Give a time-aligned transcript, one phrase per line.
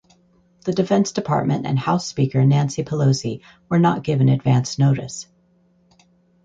[0.65, 5.27] The Defense Department and House Speaker Nancy Pelosi were not given advance notice.